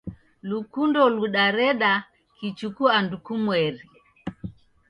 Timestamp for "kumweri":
3.25-3.81